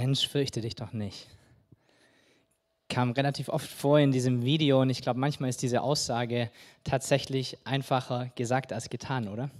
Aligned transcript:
Mensch, 0.00 0.26
fürchte 0.26 0.62
dich 0.62 0.76
doch 0.76 0.94
nicht. 0.94 1.26
Kam 2.88 3.10
relativ 3.10 3.50
oft 3.50 3.68
vor 3.68 3.98
in 3.98 4.12
diesem 4.12 4.42
Video 4.46 4.80
und 4.80 4.88
ich 4.88 5.02
glaube, 5.02 5.20
manchmal 5.20 5.50
ist 5.50 5.60
diese 5.60 5.82
Aussage 5.82 6.50
tatsächlich 6.84 7.58
einfacher 7.64 8.30
gesagt 8.34 8.72
als 8.72 8.88
getan, 8.88 9.28
oder? 9.28 9.50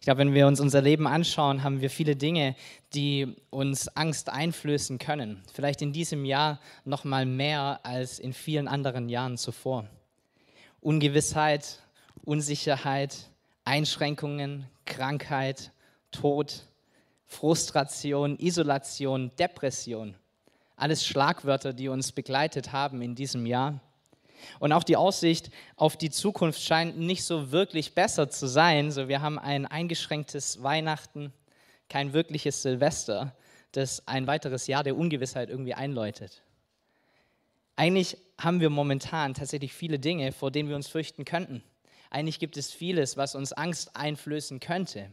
glaube, 0.00 0.18
wenn 0.18 0.34
wir 0.34 0.48
uns 0.48 0.58
unser 0.58 0.82
Leben 0.82 1.06
anschauen, 1.06 1.62
haben 1.62 1.80
wir 1.80 1.90
viele 1.90 2.16
Dinge, 2.16 2.56
die 2.92 3.36
uns 3.50 3.86
Angst 3.86 4.30
einflößen 4.30 4.98
können. 4.98 5.44
Vielleicht 5.52 5.80
in 5.80 5.92
diesem 5.92 6.24
Jahr 6.24 6.58
noch 6.84 7.04
mal 7.04 7.24
mehr 7.24 7.78
als 7.84 8.18
in 8.18 8.32
vielen 8.32 8.66
anderen 8.66 9.08
Jahren 9.08 9.36
zuvor. 9.36 9.86
Ungewissheit, 10.80 11.78
Unsicherheit, 12.24 13.30
Einschränkungen, 13.64 14.66
Krankheit, 14.86 15.70
Tod, 16.10 16.64
Frustration, 17.34 18.38
Isolation, 18.38 19.30
Depression. 19.36 20.14
Alles 20.76 21.06
Schlagwörter, 21.06 21.72
die 21.72 21.88
uns 21.88 22.12
begleitet 22.12 22.72
haben 22.72 23.02
in 23.02 23.14
diesem 23.14 23.46
Jahr. 23.46 23.80
Und 24.58 24.72
auch 24.72 24.84
die 24.84 24.96
Aussicht 24.96 25.50
auf 25.76 25.96
die 25.96 26.10
Zukunft 26.10 26.60
scheint 26.60 26.98
nicht 26.98 27.24
so 27.24 27.50
wirklich 27.50 27.94
besser 27.94 28.30
zu 28.30 28.46
sein. 28.46 28.90
So, 28.90 29.08
wir 29.08 29.20
haben 29.20 29.38
ein 29.38 29.66
eingeschränktes 29.66 30.62
Weihnachten, 30.62 31.32
kein 31.88 32.12
wirkliches 32.12 32.62
Silvester, 32.62 33.34
das 33.72 34.06
ein 34.06 34.26
weiteres 34.26 34.66
Jahr 34.66 34.84
der 34.84 34.96
Ungewissheit 34.96 35.48
irgendwie 35.48 35.74
einläutet. 35.74 36.42
Eigentlich 37.76 38.16
haben 38.38 38.60
wir 38.60 38.70
momentan 38.70 39.34
tatsächlich 39.34 39.72
viele 39.72 39.98
Dinge, 39.98 40.32
vor 40.32 40.50
denen 40.50 40.68
wir 40.68 40.76
uns 40.76 40.88
fürchten 40.88 41.24
könnten. 41.24 41.62
Eigentlich 42.10 42.38
gibt 42.38 42.56
es 42.56 42.70
vieles, 42.70 43.16
was 43.16 43.34
uns 43.34 43.52
Angst 43.52 43.96
einflößen 43.96 44.60
könnte. 44.60 45.10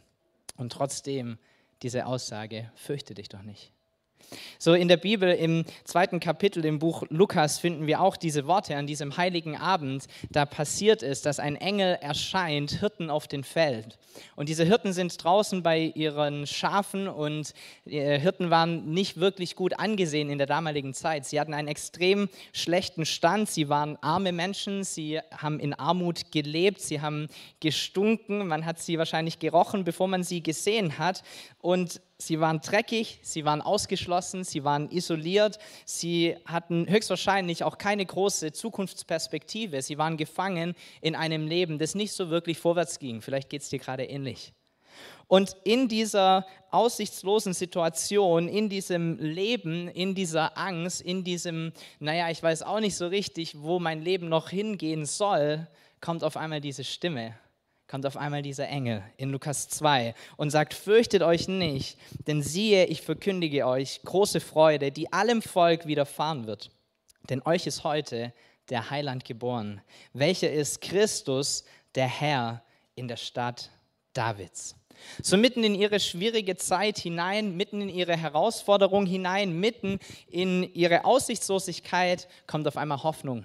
Und 0.58 0.72
trotzdem 0.72 1.40
diese 1.82 2.06
Aussage, 2.06 2.72
fürchte 2.76 3.14
dich 3.14 3.30
doch 3.30 3.42
nicht. 3.42 3.72
So 4.60 4.74
in 4.74 4.88
der 4.88 4.98
Bibel 4.98 5.32
im 5.32 5.66
zweiten 5.84 6.20
Kapitel 6.20 6.64
im 6.66 6.80
Buch 6.80 7.04
Lukas 7.10 7.60
finden 7.60 7.88
wir 7.88 8.02
auch 8.02 8.18
diese 8.18 8.48
Worte 8.48 8.76
an 8.76 8.88
diesem 8.88 9.18
heiligen 9.18 9.58
Abend. 9.58 10.06
Da 10.30 10.46
passiert 10.46 11.04
es, 11.04 11.22
dass 11.22 11.40
ein 11.40 11.56
Engel 11.56 11.98
erscheint, 12.02 12.72
Hirten 12.80 13.10
auf 13.10 13.28
dem 13.28 13.44
Feld. 13.44 13.98
Und 14.36 14.50
diese 14.50 14.66
Hirten 14.66 14.94
sind 14.94 15.24
draußen 15.24 15.64
bei 15.64 15.92
ihren 15.96 16.46
Schafen 16.46 17.08
und 17.08 17.54
äh, 17.86 18.20
Hirten 18.20 18.50
waren 18.50 18.94
nicht 18.94 19.20
wirklich 19.20 19.56
gut 19.56 19.80
angesehen 19.80 20.30
in 20.30 20.38
der 20.38 20.48
damaligen 20.48 20.94
Zeit. 20.94 21.26
Sie 21.26 21.40
hatten 21.40 21.54
einen 21.54 21.68
extrem 21.68 22.30
schlechten 22.54 23.06
Stand. 23.06 23.50
Sie 23.50 23.70
waren 23.70 23.98
arme 24.02 24.32
Menschen. 24.32 24.84
Sie 24.84 25.20
haben 25.36 25.60
in 25.60 25.74
Armut 25.74 26.32
gelebt. 26.32 26.82
Sie 26.82 27.02
haben 27.02 27.28
gestunken. 27.60 28.48
Man 28.48 28.66
hat 28.66 28.80
sie 28.80 28.98
wahrscheinlich 28.98 29.40
gerochen, 29.40 29.84
bevor 29.84 30.08
man 30.08 30.24
sie 30.24 30.44
gesehen 30.44 30.98
hat. 30.98 31.24
Und 31.60 32.02
sie 32.26 32.40
waren 32.40 32.62
dreckig, 32.62 33.20
sie 33.22 33.46
waren 33.46 33.62
ausgeschlossen, 33.62 34.44
sie 34.44 34.64
waren 34.64 34.90
isoliert, 34.90 35.58
sie 35.86 36.36
hatten 36.46 36.88
höchstwahrscheinlich 36.88 37.64
auch 37.64 37.78
keine 37.78 38.06
große 38.06 38.52
Zukunftsperspektive. 38.52 39.82
Sie 39.82 39.98
waren 39.98 40.18
gefangen 40.18 40.76
in 41.02 41.16
einem 41.16 41.48
Leben, 41.48 41.80
das 41.80 41.96
nicht 41.96 42.14
so 42.14 42.30
wirklich 42.30 42.60
vorwärts 42.60 43.00
ging. 43.00 43.22
Vielleicht 43.22 43.50
geht 43.50 43.62
es 43.62 43.70
dir 43.70 43.80
gerade 43.80 44.06
ähnlich. 44.06 44.54
Und 45.28 45.56
in 45.64 45.88
dieser 45.88 46.46
aussichtslosen 46.72 47.54
Situation, 47.54 48.48
in 48.48 48.70
diesem 48.70 49.18
Leben, 49.18 49.88
in 49.88 50.14
dieser 50.14 50.58
Angst, 50.58 51.02
in 51.02 51.24
diesem, 51.24 51.72
naja, 52.00 52.30
ich 52.30 52.44
weiß 52.44 52.64
auch 52.64 52.82
nicht 52.82 52.98
so 52.98 53.08
richtig, 53.08 53.62
wo 53.62 53.80
mein 53.80 54.02
Leben 54.02 54.28
noch 54.28 54.50
hingehen 54.50 55.06
soll, 55.06 55.68
kommt 56.02 56.24
auf 56.24 56.36
einmal 56.36 56.60
diese 56.60 56.84
Stimme 56.84 57.36
kommt 57.92 58.06
auf 58.06 58.16
einmal 58.16 58.42
dieser 58.42 58.70
Engel 58.70 59.04
in 59.18 59.32
Lukas 59.32 59.68
2 59.68 60.16
und 60.38 60.50
sagt, 60.50 60.74
fürchtet 60.74 61.24
euch 61.24 61.50
nicht, 61.50 61.98
denn 62.26 62.42
siehe, 62.42 62.86
ich 62.86 63.02
verkündige 63.02 63.68
euch 63.68 64.00
große 64.06 64.40
Freude, 64.40 64.94
die 64.94 65.12
allem 65.12 65.42
Volk 65.42 65.86
widerfahren 65.86 66.48
wird. 66.48 66.72
Denn 67.30 67.42
euch 67.44 67.68
ist 67.68 67.84
heute 67.84 68.32
der 68.70 68.92
Heiland 68.92 69.26
geboren, 69.26 69.82
welcher 70.14 70.50
ist 70.50 70.80
Christus, 70.80 71.66
der 71.96 72.08
Herr 72.08 72.64
in 72.96 73.10
der 73.10 73.18
Stadt 73.18 73.70
Davids. 74.14 74.78
So 75.22 75.36
mitten 75.36 75.66
in 75.66 75.76
ihre 75.76 76.00
schwierige 76.00 76.56
Zeit 76.56 76.98
hinein, 76.98 77.58
mitten 77.58 77.82
in 77.82 77.90
ihre 77.90 78.16
Herausforderung 78.16 79.06
hinein, 79.06 79.60
mitten 79.60 80.00
in 80.30 80.64
ihre 80.74 81.04
Aussichtslosigkeit 81.04 82.30
kommt 82.48 82.70
auf 82.70 82.78
einmal 82.78 83.04
Hoffnung 83.04 83.44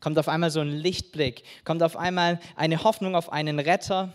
kommt 0.00 0.18
auf 0.18 0.28
einmal 0.28 0.50
so 0.50 0.60
ein 0.60 0.70
Lichtblick, 0.70 1.42
kommt 1.64 1.82
auf 1.82 1.96
einmal 1.96 2.40
eine 2.56 2.84
Hoffnung 2.84 3.14
auf 3.14 3.32
einen 3.32 3.58
Retter, 3.58 4.12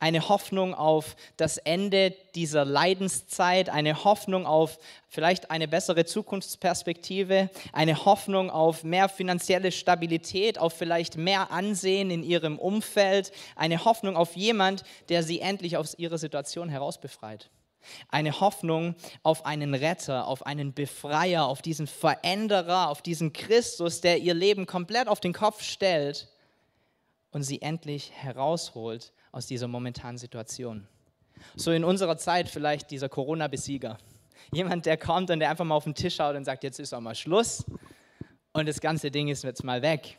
eine 0.00 0.28
Hoffnung 0.28 0.74
auf 0.74 1.16
das 1.36 1.56
Ende 1.56 2.14
dieser 2.34 2.64
Leidenszeit, 2.64 3.70
eine 3.70 4.04
Hoffnung 4.04 4.44
auf 4.44 4.78
vielleicht 5.08 5.50
eine 5.50 5.68
bessere 5.68 6.04
Zukunftsperspektive, 6.04 7.48
eine 7.72 8.04
Hoffnung 8.04 8.50
auf 8.50 8.84
mehr 8.84 9.08
finanzielle 9.08 9.72
Stabilität, 9.72 10.58
auf 10.58 10.74
vielleicht 10.74 11.16
mehr 11.16 11.50
Ansehen 11.50 12.10
in 12.10 12.22
ihrem 12.22 12.58
Umfeld, 12.58 13.32
eine 13.56 13.84
Hoffnung 13.84 14.16
auf 14.16 14.36
jemand, 14.36 14.82
der 15.08 15.22
sie 15.22 15.40
endlich 15.40 15.76
aus 15.76 15.98
ihrer 15.98 16.18
Situation 16.18 16.68
herausbefreit. 16.68 17.48
Eine 18.08 18.40
Hoffnung 18.40 18.94
auf 19.22 19.46
einen 19.46 19.74
Retter, 19.74 20.26
auf 20.26 20.46
einen 20.46 20.72
Befreier, 20.72 21.46
auf 21.46 21.62
diesen 21.62 21.86
Veränderer, 21.86 22.88
auf 22.88 23.02
diesen 23.02 23.32
Christus, 23.32 24.00
der 24.00 24.18
ihr 24.18 24.34
Leben 24.34 24.66
komplett 24.66 25.08
auf 25.08 25.20
den 25.20 25.32
Kopf 25.32 25.62
stellt 25.62 26.28
und 27.30 27.42
sie 27.42 27.62
endlich 27.62 28.12
herausholt 28.12 29.12
aus 29.32 29.46
dieser 29.46 29.68
momentanen 29.68 30.18
Situation. 30.18 30.86
So 31.56 31.72
in 31.72 31.84
unserer 31.84 32.16
Zeit 32.16 32.48
vielleicht 32.48 32.90
dieser 32.90 33.08
Corona-Besieger. 33.08 33.98
Jemand, 34.52 34.86
der 34.86 34.96
kommt 34.96 35.30
und 35.30 35.40
der 35.40 35.50
einfach 35.50 35.64
mal 35.64 35.74
auf 35.74 35.84
den 35.84 35.94
Tisch 35.94 36.16
schaut 36.16 36.36
und 36.36 36.44
sagt, 36.44 36.62
jetzt 36.64 36.78
ist 36.78 36.92
auch 36.94 37.00
mal 37.00 37.14
Schluss 37.14 37.64
und 38.52 38.68
das 38.68 38.80
ganze 38.80 39.10
Ding 39.10 39.28
ist 39.28 39.42
jetzt 39.42 39.64
mal 39.64 39.82
weg. 39.82 40.18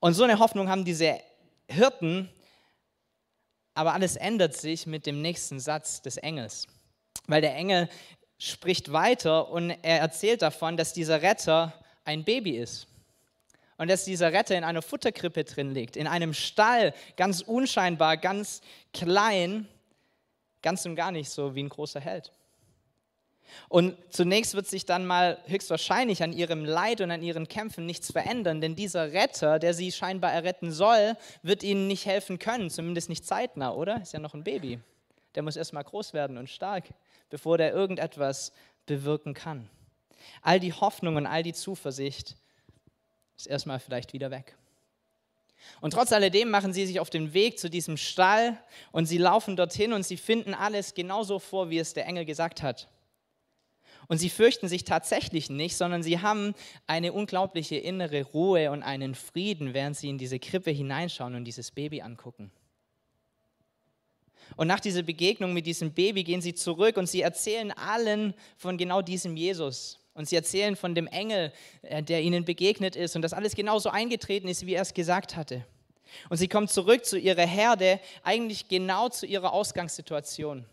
Und 0.00 0.14
so 0.14 0.24
eine 0.24 0.38
Hoffnung 0.38 0.68
haben 0.68 0.84
diese 0.84 1.20
Hirten 1.68 2.30
aber 3.76 3.92
alles 3.92 4.16
ändert 4.16 4.56
sich 4.56 4.86
mit 4.86 5.06
dem 5.06 5.20
nächsten 5.20 5.60
Satz 5.60 6.00
des 6.02 6.16
Engels, 6.16 6.66
weil 7.26 7.42
der 7.42 7.54
Engel 7.54 7.88
spricht 8.38 8.92
weiter 8.92 9.50
und 9.50 9.70
er 9.70 10.00
erzählt 10.00 10.42
davon, 10.42 10.76
dass 10.76 10.92
dieser 10.92 11.22
Retter 11.22 11.72
ein 12.04 12.24
Baby 12.24 12.56
ist. 12.56 12.86
Und 13.78 13.90
dass 13.90 14.06
dieser 14.06 14.32
Retter 14.32 14.56
in 14.56 14.64
einer 14.64 14.80
Futterkrippe 14.80 15.44
drin 15.44 15.74
liegt, 15.74 15.96
in 15.96 16.06
einem 16.06 16.32
Stall, 16.32 16.94
ganz 17.18 17.42
unscheinbar, 17.42 18.16
ganz 18.16 18.62
klein, 18.94 19.68
ganz 20.62 20.86
und 20.86 20.96
gar 20.96 21.12
nicht 21.12 21.28
so 21.28 21.54
wie 21.54 21.62
ein 21.62 21.68
großer 21.68 22.00
Held. 22.00 22.32
Und 23.68 23.96
zunächst 24.10 24.54
wird 24.54 24.66
sich 24.66 24.86
dann 24.86 25.06
mal 25.06 25.38
höchstwahrscheinlich 25.46 26.22
an 26.22 26.32
ihrem 26.32 26.64
Leid 26.64 27.00
und 27.00 27.10
an 27.10 27.22
ihren 27.22 27.48
Kämpfen 27.48 27.86
nichts 27.86 28.12
verändern, 28.12 28.60
denn 28.60 28.76
dieser 28.76 29.12
Retter, 29.12 29.58
der 29.58 29.74
sie 29.74 29.92
scheinbar 29.92 30.32
erretten 30.32 30.72
soll, 30.72 31.16
wird 31.42 31.62
ihnen 31.62 31.86
nicht 31.86 32.06
helfen 32.06 32.38
können, 32.38 32.70
zumindest 32.70 33.08
nicht 33.08 33.24
zeitnah, 33.24 33.72
oder? 33.72 34.02
Ist 34.02 34.12
ja 34.12 34.18
noch 34.18 34.34
ein 34.34 34.44
Baby. 34.44 34.80
Der 35.34 35.42
muss 35.42 35.56
erstmal 35.56 35.84
groß 35.84 36.12
werden 36.14 36.38
und 36.38 36.48
stark, 36.48 36.84
bevor 37.28 37.58
der 37.58 37.72
irgendetwas 37.72 38.52
bewirken 38.86 39.34
kann. 39.34 39.68
All 40.42 40.60
die 40.60 40.72
Hoffnung 40.72 41.16
und 41.16 41.26
all 41.26 41.42
die 41.42 41.52
Zuversicht 41.52 42.36
ist 43.36 43.46
erstmal 43.46 43.78
vielleicht 43.78 44.12
wieder 44.12 44.30
weg. 44.30 44.56
Und 45.80 45.92
trotz 45.92 46.12
alledem 46.12 46.50
machen 46.50 46.72
sie 46.72 46.86
sich 46.86 47.00
auf 47.00 47.10
den 47.10 47.34
Weg 47.34 47.58
zu 47.58 47.68
diesem 47.68 47.96
Stall 47.96 48.56
und 48.92 49.06
sie 49.06 49.18
laufen 49.18 49.56
dorthin 49.56 49.92
und 49.92 50.04
sie 50.04 50.16
finden 50.16 50.54
alles 50.54 50.94
genauso 50.94 51.38
vor, 51.38 51.70
wie 51.70 51.78
es 51.78 51.92
der 51.92 52.06
Engel 52.06 52.24
gesagt 52.24 52.62
hat. 52.62 52.88
Und 54.08 54.18
sie 54.18 54.30
fürchten 54.30 54.68
sich 54.68 54.84
tatsächlich 54.84 55.50
nicht, 55.50 55.76
sondern 55.76 56.02
sie 56.02 56.20
haben 56.20 56.54
eine 56.86 57.12
unglaubliche 57.12 57.76
innere 57.76 58.22
Ruhe 58.22 58.70
und 58.70 58.82
einen 58.82 59.14
Frieden, 59.14 59.74
während 59.74 59.96
sie 59.96 60.08
in 60.08 60.18
diese 60.18 60.38
Krippe 60.38 60.70
hineinschauen 60.70 61.34
und 61.34 61.44
dieses 61.44 61.70
Baby 61.70 62.02
angucken. 62.02 62.50
Und 64.54 64.68
nach 64.68 64.80
dieser 64.80 65.02
Begegnung 65.02 65.52
mit 65.52 65.66
diesem 65.66 65.92
Baby 65.92 66.22
gehen 66.22 66.40
sie 66.40 66.54
zurück 66.54 66.96
und 66.96 67.08
sie 67.08 67.22
erzählen 67.22 67.72
allen 67.72 68.32
von 68.56 68.78
genau 68.78 69.02
diesem 69.02 69.36
Jesus. 69.36 69.98
Und 70.14 70.28
sie 70.28 70.36
erzählen 70.36 70.76
von 70.76 70.94
dem 70.94 71.08
Engel, 71.08 71.52
äh, 71.82 72.02
der 72.02 72.22
ihnen 72.22 72.44
begegnet 72.44 72.96
ist 72.96 73.16
und 73.16 73.22
dass 73.22 73.34
alles 73.34 73.54
genauso 73.54 73.90
eingetreten 73.90 74.48
ist, 74.48 74.64
wie 74.64 74.74
er 74.74 74.82
es 74.82 74.94
gesagt 74.94 75.36
hatte. 75.36 75.66
Und 76.30 76.38
sie 76.38 76.48
kommen 76.48 76.68
zurück 76.68 77.04
zu 77.04 77.18
ihrer 77.18 77.46
Herde, 77.46 78.00
eigentlich 78.22 78.68
genau 78.68 79.08
zu 79.08 79.26
ihrer 79.26 79.52
Ausgangssituation. 79.52 80.64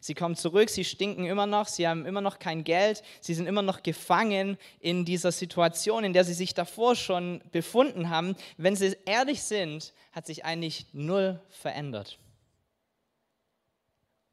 Sie 0.00 0.14
kommen 0.14 0.36
zurück, 0.36 0.70
sie 0.70 0.84
stinken 0.84 1.26
immer 1.26 1.46
noch, 1.46 1.68
sie 1.68 1.86
haben 1.86 2.06
immer 2.06 2.20
noch 2.20 2.38
kein 2.38 2.64
Geld, 2.64 3.02
sie 3.20 3.34
sind 3.34 3.46
immer 3.46 3.62
noch 3.62 3.82
gefangen 3.82 4.58
in 4.80 5.04
dieser 5.04 5.32
Situation, 5.32 6.04
in 6.04 6.12
der 6.12 6.24
sie 6.24 6.34
sich 6.34 6.54
davor 6.54 6.96
schon 6.96 7.42
befunden 7.52 8.10
haben. 8.10 8.36
Wenn 8.56 8.76
sie 8.76 8.96
ehrlich 9.04 9.42
sind, 9.42 9.92
hat 10.12 10.26
sich 10.26 10.44
eigentlich 10.44 10.86
null 10.92 11.40
verändert. 11.48 12.18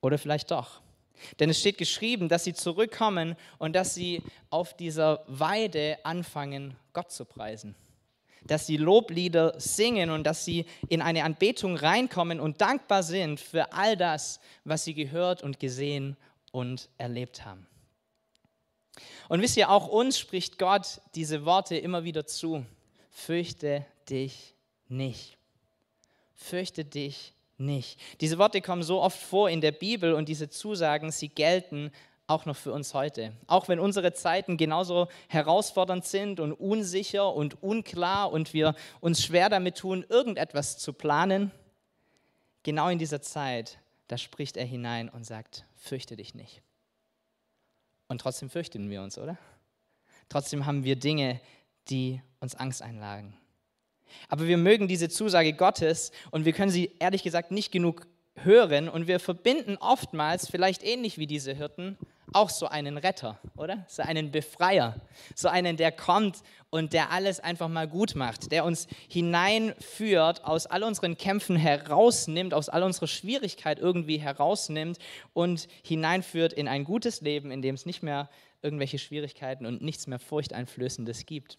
Oder 0.02 0.18
vielleicht 0.18 0.52
doch. 0.52 0.82
Denn 1.40 1.50
es 1.50 1.60
steht 1.60 1.78
geschrieben, 1.78 2.28
dass 2.28 2.44
sie 2.44 2.54
zurückkommen 2.54 3.36
und 3.58 3.74
dass 3.74 3.96
sie 3.96 4.22
auf 4.50 4.76
dieser 4.76 5.24
Weide 5.28 5.98
anfangen, 6.04 6.76
Gott 6.94 7.12
zu 7.12 7.26
preisen 7.26 7.76
dass 8.46 8.68
sie 8.68 8.78
Loblieder 8.78 9.60
singen 9.60 10.10
und 10.10 10.24
dass 10.24 10.46
sie 10.46 10.66
in 10.90 11.02
eine 11.02 11.24
Anbetung 11.24 11.76
reinkommen 11.76 12.40
und 12.40 12.62
dankbar 12.62 13.04
sind 13.04 13.40
für 13.40 13.74
all 13.74 13.98
das, 13.98 14.40
was 14.64 14.84
sie 14.84 14.94
gehört 14.94 15.44
und 15.44 15.60
gesehen 15.60 16.16
und 16.52 16.90
erlebt 16.98 17.46
haben. 17.46 17.68
Und 19.28 19.42
wisst 19.42 19.58
ihr, 19.58 19.70
auch 19.70 19.88
uns 19.88 20.20
spricht 20.20 20.60
Gott 20.60 21.02
diese 21.16 21.46
Worte 21.46 21.76
immer 21.76 22.04
wieder 22.04 22.26
zu. 22.26 22.66
Fürchte 23.10 23.86
dich 24.10 24.54
nicht. 24.88 25.38
Fürchte 26.36 26.86
dich 26.86 27.34
nicht. 27.58 28.00
Diese 28.22 28.38
Worte 28.38 28.62
kommen 28.62 28.84
so 28.84 29.02
oft 29.02 29.20
vor 29.20 29.50
in 29.50 29.62
der 29.62 29.72
Bibel 29.72 30.14
und 30.14 30.30
diese 30.30 30.50
Zusagen, 30.50 31.12
sie 31.12 31.30
gelten 31.30 31.92
auch 32.28 32.46
noch 32.46 32.56
für 32.56 32.74
uns 32.74 32.94
heute. 32.94 33.34
Auch 33.48 33.68
wenn 33.68 33.80
unsere 33.80 34.14
Zeiten 34.14 34.58
genauso 34.58 35.08
herausfordernd 35.28 36.06
sind 36.06 36.40
und 36.40 36.54
unsicher 36.54 37.34
und 37.34 37.62
unklar 37.62 38.32
und 38.32 38.54
wir 38.54 38.76
uns 39.00 39.24
schwer 39.24 39.50
damit 39.50 39.78
tun, 39.78 40.06
irgendetwas 40.10 40.78
zu 40.78 40.94
planen, 40.94 41.52
genau 42.64 42.90
in 42.90 42.98
dieser 42.98 43.22
Zeit, 43.22 43.78
da 44.08 44.18
spricht 44.18 44.58
er 44.58 44.66
hinein 44.66 45.10
und 45.10 45.26
sagt, 45.26 45.66
fürchte 45.76 46.16
dich 46.16 46.34
nicht. 46.34 46.62
Und 48.08 48.22
trotzdem 48.22 48.50
fürchten 48.50 48.90
wir 48.90 49.02
uns, 49.02 49.18
oder? 49.18 49.38
Trotzdem 50.30 50.66
haben 50.66 50.84
wir 50.84 50.96
Dinge, 50.96 51.40
die 51.90 52.22
uns 52.40 52.56
Angst 52.56 52.82
einlagen. 52.82 53.38
Aber 54.30 54.48
wir 54.48 54.58
mögen 54.58 54.88
diese 54.88 55.10
Zusage 55.10 55.54
Gottes 55.54 56.12
und 56.32 56.46
wir 56.46 56.54
können 56.54 56.72
sie 56.72 56.92
ehrlich 57.00 57.24
gesagt 57.24 57.52
nicht 57.52 57.72
genug 57.72 58.08
hören 58.36 58.90
und 58.90 59.08
wir 59.08 59.20
verbinden 59.20 59.78
oftmals, 59.78 60.50
vielleicht 60.50 60.84
ähnlich 60.84 61.18
wie 61.18 61.28
diese 61.28 61.54
Hirten, 61.54 61.98
auch 62.36 62.50
so 62.50 62.68
einen 62.68 62.98
Retter, 62.98 63.40
oder? 63.56 63.86
So 63.88 64.04
einen 64.04 64.32
Befreier, 64.32 64.96
so 65.36 65.48
einen, 65.48 65.78
der 65.78 65.92
kommt 65.92 66.44
und 66.70 66.92
der 66.92 67.12
alles 67.12 67.40
einfach 67.40 67.70
mal 67.70 67.88
gut 67.88 68.16
macht, 68.16 68.52
der 68.52 68.66
uns 68.66 68.88
hineinführt, 69.08 70.44
aus 70.44 70.68
all 70.68 70.84
unseren 70.84 71.18
Kämpfen 71.18 71.56
herausnimmt, 71.56 72.54
aus 72.54 72.68
all 72.68 72.84
unserer 72.84 73.08
Schwierigkeit 73.08 73.80
irgendwie 73.80 74.18
herausnimmt 74.18 74.98
und 75.34 75.68
hineinführt 75.84 76.52
in 76.52 76.68
ein 76.68 76.84
gutes 76.84 77.22
Leben, 77.22 77.52
in 77.52 77.62
dem 77.62 77.76
es 77.76 77.86
nicht 77.86 78.04
mehr 78.04 78.30
irgendwelche 78.62 79.00
Schwierigkeiten 79.00 79.66
und 79.66 79.82
nichts 79.82 80.06
mehr 80.08 80.20
Furchteinflößendes 80.20 81.26
gibt. 81.26 81.58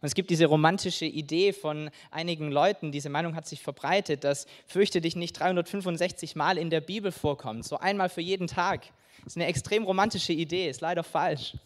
Und 0.00 0.06
es 0.06 0.14
gibt 0.14 0.30
diese 0.30 0.46
romantische 0.46 1.04
Idee 1.04 1.52
von 1.52 1.90
einigen 2.10 2.50
Leuten, 2.50 2.90
diese 2.90 3.10
Meinung 3.10 3.36
hat 3.36 3.46
sich 3.46 3.62
verbreitet, 3.62 4.24
dass 4.24 4.46
fürchte 4.66 5.00
dich 5.00 5.14
nicht 5.14 5.38
365 5.38 6.34
Mal 6.34 6.58
in 6.58 6.70
der 6.70 6.80
Bibel 6.80 7.12
vorkommt, 7.12 7.64
so 7.64 7.78
einmal 7.78 8.08
für 8.08 8.20
jeden 8.20 8.48
Tag. 8.48 8.82
Das 9.24 9.32
ist 9.32 9.36
eine 9.36 9.46
extrem 9.46 9.84
romantische 9.84 10.32
Idee, 10.32 10.68
ist 10.68 10.80
leider 10.80 11.04
falsch. 11.04 11.56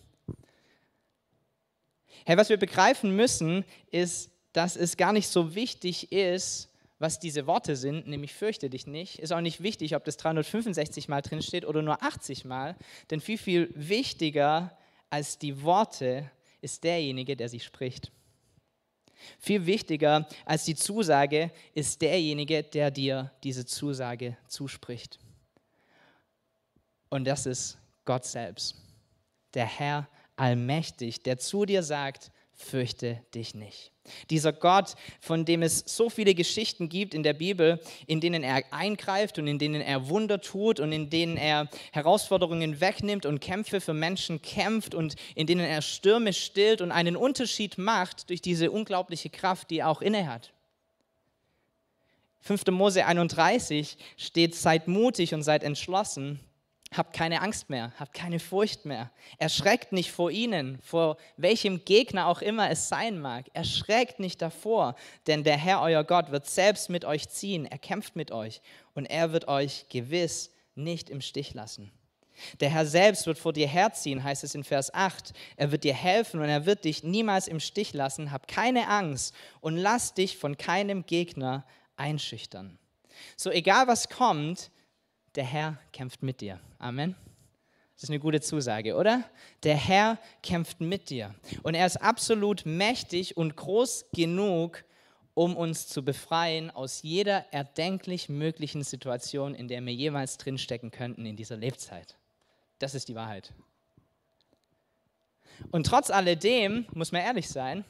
Hey, 2.25 2.37
was 2.37 2.49
wir 2.49 2.57
begreifen 2.57 3.15
müssen, 3.17 3.65
ist, 3.91 4.31
dass 4.53 4.77
es 4.77 4.97
gar 4.97 5.13
nicht 5.13 5.29
so 5.29 5.55
wichtig 5.55 6.13
ist, 6.13 6.69
was 6.99 7.19
diese 7.19 7.49
Worte 7.49 7.75
sind, 7.75 8.07
nämlich 8.07 8.33
fürchte 8.33 8.71
dich 8.71 8.87
nicht. 8.87 9.19
Ist 9.19 9.33
auch 9.33 9.41
nicht 9.41 9.63
wichtig, 9.63 9.97
ob 9.97 10.05
das 10.05 10.17
365 10.19 11.09
Mal 11.09 11.21
drin 11.21 11.43
steht 11.43 11.67
oder 11.67 11.83
nur 11.83 12.03
80 12.03 12.45
Mal, 12.45 12.77
denn 13.11 13.21
viel, 13.21 13.39
viel 13.39 13.73
wichtiger 13.75 14.77
als 15.11 15.37
die 15.39 15.63
Worte 15.63 16.31
ist 16.61 16.85
derjenige, 16.85 17.37
der 17.37 17.49
sie 17.49 17.61
spricht. 17.61 18.13
Viel 19.39 19.67
wichtiger 19.67 20.29
als 20.45 20.65
die 20.65 20.77
Zusage 20.77 21.51
ist 21.75 22.03
derjenige, 22.03 22.63
der 22.63 22.91
dir 22.91 23.33
diese 23.43 23.67
Zusage 23.67 24.37
zuspricht. 24.49 25.19
Und 27.13 27.27
das 27.27 27.45
ist 27.45 27.77
Gott 28.07 28.25
selbst, 28.25 28.75
der 29.53 29.67
Herr 29.67 30.09
allmächtig, 30.35 31.23
der 31.23 31.37
zu 31.37 31.67
dir 31.67 31.83
sagt, 31.83 32.31
fürchte 32.55 33.23
dich 33.35 33.55
nicht. 33.55 33.93
Dieser 34.31 34.55
Gott, 34.55 34.95
von 35.21 35.45
dem 35.45 35.61
es 35.61 35.85
so 35.85 36.09
viele 36.09 36.35
Geschichten 36.35 36.89
gibt 36.89 37.13
in 37.13 37.23
der 37.23 37.35
Bibel, 37.35 37.83
in 38.07 38.23
denen 38.23 38.43
er 38.43 38.63
eingreift 38.73 39.39
und 39.39 39.47
in 39.47 39.59
denen 39.59 39.83
er 39.83 40.09
Wunder 40.09 40.41
tut 40.41 40.81
und 40.81 40.91
in 40.91 41.11
denen 41.11 41.37
er 41.37 41.69
Herausforderungen 41.93 42.81
wegnimmt 42.81 43.27
und 43.27 43.41
Kämpfe 43.41 43.83
für 43.83 43.93
Menschen 43.93 44.41
kämpft 44.41 44.95
und 44.95 45.15
in 45.35 45.47
denen 45.47 45.67
er 45.67 45.83
Stürme 45.83 46.33
stillt 46.33 46.81
und 46.81 46.93
einen 46.93 47.17
Unterschied 47.17 47.77
macht 47.77 48.31
durch 48.31 48.41
diese 48.41 48.71
unglaubliche 48.71 49.29
Kraft, 49.29 49.69
die 49.69 49.81
er 49.81 49.91
auch 49.91 50.01
innehat. 50.01 50.55
5. 52.41 52.69
Mose 52.69 53.05
31 53.05 53.99
steht, 54.17 54.55
seid 54.55 54.89
mutig 54.89 55.35
und 55.35 55.43
seid 55.43 55.63
entschlossen, 55.63 56.41
Habt 56.93 57.15
keine 57.15 57.41
Angst 57.41 57.71
mehr, 57.71 57.93
habt 57.99 58.13
keine 58.13 58.39
Furcht 58.39 58.85
mehr. 58.85 59.11
Erschreckt 59.39 59.93
nicht 59.93 60.13
vor 60.13 60.31
ihnen, 60.31 60.79
vor 60.83 61.17
welchem 61.37 61.85
Gegner 61.85 62.27
auch 62.27 62.43
immer 62.43 62.71
es 62.71 62.89
sein 62.89 63.19
mag. 63.19 63.47
Erschreckt 63.55 64.21
nicht 64.21 64.43
davor, 64.43 64.95
denn 65.27 65.43
der 65.43 65.57
Herr, 65.57 65.81
euer 65.81 66.05
Gott, 66.05 66.31
wird 66.31 66.47
selbst 66.47 66.91
mit 66.91 67.05
euch 67.05 67.29
ziehen. 67.31 67.65
Er 67.67 67.79
kämpft 67.79 68.15
mit 68.15 68.31
euch 68.31 68.61
und 68.95 69.07
er 69.07 69.33
wird 69.33 69.49
euch 69.49 69.87
gewiss 69.89 70.51
nicht 70.75 71.09
im 71.09 71.21
Stich 71.21 71.55
lassen. 71.55 71.91
Der 72.61 72.71
Herr 72.71 72.87
selbst 72.87 73.27
wird 73.27 73.39
vor 73.39 73.53
dir 73.53 73.69
herziehen, 73.69 74.23
heißt 74.23 74.45
es 74.45 74.55
in 74.55 74.65
Vers 74.65 74.93
8. 74.93 75.33
Er 75.57 75.71
wird 75.73 75.85
dir 75.85 75.95
helfen 75.95 76.41
und 76.41 76.49
er 76.49 76.67
wird 76.67 76.85
dich 76.85 77.05
niemals 77.05 77.49
im 77.49 77.61
Stich 77.61 77.93
lassen. 77.93 78.33
Hab 78.33 78.49
keine 78.49 78.89
Angst 78.89 79.35
und 79.61 79.77
lass 79.77 80.15
dich 80.15 80.37
von 80.37 80.57
keinem 80.57 81.07
Gegner 81.07 81.65
einschüchtern. 81.97 82.79
So 83.37 83.51
egal 83.51 83.87
was 83.87 84.09
kommt, 84.09 84.71
der 85.35 85.45
Herr 85.45 85.79
kämpft 85.93 86.23
mit 86.23 86.41
dir. 86.41 86.61
Amen. 86.79 87.15
Das 87.95 88.05
ist 88.05 88.11
eine 88.11 88.21
gute 88.21 88.41
Zusage, 88.41 88.97
oder? 88.97 89.25
Der 89.63 89.77
Herr 89.77 90.19
kämpft 90.43 90.81
mit 90.81 91.11
dir. 91.11 91.35
Und 91.63 91.75
er 91.75 91.87
ist 91.87 91.99
absolut 91.99 92.67
mächtig 92.67 93.37
und 93.37 93.57
groß 93.57 94.07
genug, 94.13 94.85
um 95.35 95.57
uns 95.57 95.87
zu 95.87 96.05
befreien 96.05 96.71
aus 96.71 97.03
jeder 97.03 97.47
erdenklich 97.53 98.29
möglichen 98.29 98.83
Situation, 98.83 99.55
in 99.55 99.69
der 99.69 99.81
wir 99.83 99.95
jemals 99.95 100.37
drinstecken 100.37 100.91
könnten 100.91 101.25
in 101.25 101.37
dieser 101.37 101.57
Lebzeit. 101.57 102.17
Das 102.79 102.95
ist 102.95 103.09
die 103.09 103.15
Wahrheit. 103.15 103.53
Und 105.71 105.87
trotz 105.87 106.11
alledem, 106.11 106.87
muss 106.93 107.13
man 107.13 107.23
ehrlich 107.23 107.49
sein, 107.49 107.85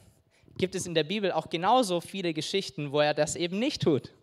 gibt 0.57 0.75
es 0.75 0.85
in 0.85 0.93
der 0.93 1.03
Bibel 1.03 1.31
auch 1.31 1.49
genauso 1.49 1.99
viele 1.99 2.33
Geschichten, 2.33 2.91
wo 2.91 2.99
er 3.01 3.13
das 3.13 3.35
eben 3.35 3.57
nicht 3.57 3.81
tut 3.81 4.13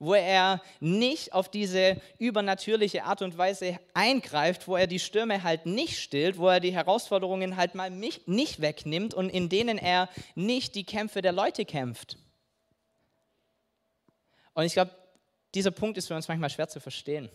wo 0.00 0.14
er 0.14 0.60
nicht 0.80 1.34
auf 1.34 1.48
diese 1.48 2.00
übernatürliche 2.18 3.04
Art 3.04 3.22
und 3.22 3.38
Weise 3.38 3.78
eingreift, 3.94 4.66
wo 4.66 4.74
er 4.74 4.86
die 4.86 4.98
Stürme 4.98 5.44
halt 5.44 5.66
nicht 5.66 6.00
stillt, 6.00 6.38
wo 6.38 6.48
er 6.48 6.58
die 6.58 6.72
Herausforderungen 6.72 7.56
halt 7.56 7.74
mal 7.74 7.90
nicht 7.90 8.60
wegnimmt 8.60 9.14
und 9.14 9.28
in 9.28 9.48
denen 9.48 9.78
er 9.78 10.08
nicht 10.34 10.74
die 10.74 10.84
Kämpfe 10.84 11.20
der 11.20 11.32
Leute 11.32 11.66
kämpft. 11.66 12.16
Und 14.54 14.64
ich 14.64 14.72
glaube, 14.72 14.90
dieser 15.54 15.70
Punkt 15.70 15.98
ist 15.98 16.08
für 16.08 16.16
uns 16.16 16.28
manchmal 16.28 16.50
schwer 16.50 16.68
zu 16.68 16.80
verstehen. 16.80 17.30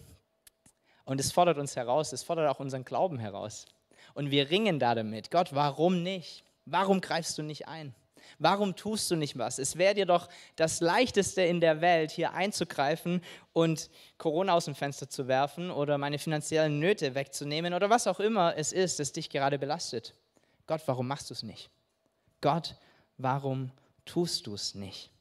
Und 1.05 1.19
es 1.19 1.31
fordert 1.31 1.59
uns 1.59 1.75
heraus, 1.75 2.13
es 2.13 2.23
fordert 2.23 2.49
auch 2.49 2.59
unseren 2.59 2.83
Glauben 2.83 3.19
heraus. 3.19 3.67
Und 4.15 4.31
wir 4.31 4.49
ringen 4.49 4.79
da 4.79 4.95
damit. 4.95 5.29
Gott, 5.29 5.53
warum 5.53 6.01
nicht? 6.01 6.43
Warum 6.65 6.99
greifst 6.99 7.37
du 7.37 7.43
nicht 7.43 7.67
ein? 7.67 7.93
Warum 8.39 8.75
tust 8.75 9.09
du 9.11 9.15
nicht 9.15 9.37
was? 9.37 9.59
Es 9.59 9.77
wäre 9.77 9.93
dir 9.93 10.05
doch 10.05 10.29
das 10.55 10.81
Leichteste 10.81 11.41
in 11.41 11.61
der 11.61 11.81
Welt, 11.81 12.11
hier 12.11 12.33
einzugreifen 12.33 13.21
und 13.53 13.89
Corona 14.17 14.53
aus 14.53 14.65
dem 14.65 14.75
Fenster 14.75 15.09
zu 15.09 15.27
werfen 15.27 15.71
oder 15.71 15.97
meine 15.97 16.19
finanziellen 16.19 16.79
Nöte 16.79 17.15
wegzunehmen 17.15 17.73
oder 17.73 17.89
was 17.89 18.07
auch 18.07 18.19
immer 18.19 18.55
es 18.57 18.71
ist, 18.71 18.99
das 18.99 19.11
dich 19.11 19.29
gerade 19.29 19.59
belastet. 19.59 20.13
Gott, 20.67 20.81
warum 20.85 21.07
machst 21.07 21.29
du 21.29 21.33
es 21.33 21.43
nicht? 21.43 21.69
Gott, 22.41 22.75
warum 23.17 23.71
tust 24.05 24.47
du 24.47 24.53
es 24.53 24.75
nicht? 24.75 25.11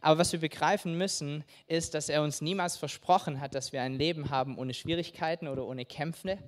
Aber 0.00 0.18
was 0.18 0.32
wir 0.32 0.40
begreifen 0.40 0.96
müssen, 0.96 1.44
ist, 1.66 1.94
dass 1.94 2.08
er 2.08 2.22
uns 2.22 2.40
niemals 2.40 2.76
versprochen 2.76 3.40
hat, 3.40 3.54
dass 3.54 3.72
wir 3.72 3.82
ein 3.82 3.94
Leben 3.94 4.30
haben 4.30 4.58
ohne 4.58 4.74
Schwierigkeiten 4.74 5.48
oder 5.48 5.66
ohne 5.66 5.84
Kämpfe, 5.84 6.38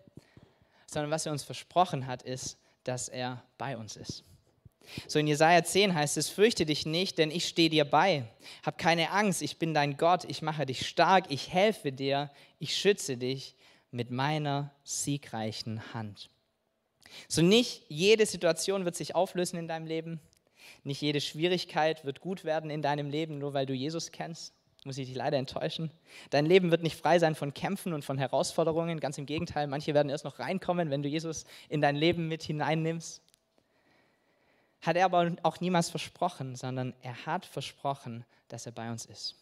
sondern 0.87 1.11
was 1.11 1.27
er 1.27 1.33
uns 1.33 1.43
versprochen 1.43 2.07
hat, 2.07 2.23
ist, 2.23 2.59
dass 2.85 3.09
er 3.09 3.43
bei 3.59 3.77
uns 3.77 3.97
ist. 3.97 4.25
So 5.07 5.19
in 5.19 5.27
Jesaja 5.27 5.63
10 5.65 5.95
heißt 5.95 6.17
es: 6.17 6.29
Fürchte 6.29 6.67
dich 6.67 6.87
nicht, 6.87 7.19
denn 7.19 7.31
ich 7.31 7.47
stehe 7.47 7.71
dir 7.71 7.85
bei. 7.85 8.25
Hab 8.63 8.79
keine 8.79 9.11
Angst, 9.11 9.43
ich 9.43 9.59
bin 9.59 9.75
dein 9.75 9.97
Gott, 9.97 10.25
ich 10.25 10.43
mache 10.43 10.67
dich 10.67 10.87
stark, 10.87 11.27
ich 11.29 11.53
helfe 11.53 11.93
dir, 11.93 12.31
ich 12.59 12.77
schütze 12.77 13.17
dich 13.17 13.55
mit 13.91 14.11
meiner 14.11 14.73
siegreichen 14.85 15.95
Hand. 15.95 16.31
So 17.27 17.43
nicht 17.43 17.83
jede 17.89 18.27
Situation 18.27 18.85
wird 18.85 18.97
sich 18.97 19.15
auflösen 19.15 19.59
in 19.59 19.69
deinem 19.69 19.87
Leben, 19.87 20.21
nicht 20.85 21.01
jede 21.01 21.21
Schwierigkeit 21.21 22.05
wird 22.05 22.21
gut 22.21 22.45
werden 22.45 22.71
in 22.71 22.83
deinem 22.83 23.11
Leben, 23.11 23.39
nur 23.39 23.55
weil 23.55 23.67
du 23.67 23.73
Jesus 23.73 24.13
kennst. 24.13 24.53
Muss 24.85 24.97
ich 24.97 25.09
dich 25.09 25.17
leider 25.17 25.39
enttäuschen. 25.39 25.91
Dein 26.31 26.47
Leben 26.47 26.71
wird 26.71 26.83
nicht 26.83 26.97
frei 26.97 27.19
sein 27.19 27.35
von 27.35 27.53
Kämpfen 27.53 27.93
und 27.93 28.05
von 28.05 28.17
Herausforderungen. 28.17 29.01
Ganz 29.01 29.19
im 29.19 29.27
Gegenteil, 29.27 29.67
manche 29.67 29.93
werden 29.93 30.09
erst 30.09 30.25
noch 30.25 30.39
reinkommen, 30.39 30.91
wenn 30.91 31.03
du 31.03 31.09
Jesus 31.09 31.45
in 31.69 31.81
dein 31.81 31.97
Leben 31.97 32.29
mit 32.29 32.45
hineinnimmst 32.45 33.23
hat 34.81 34.97
er 34.97 35.07
aber 35.07 35.33
auch 35.43 35.61
niemals 35.61 35.91
versprochen, 35.91 36.57
sondern 36.57 36.95
er 37.03 37.27
hat 37.27 37.45
versprochen, 37.47 38.25
dass 38.49 38.67
er 38.67 38.73
bei 38.73 38.91
uns 38.91 39.05
ist. 39.07 39.37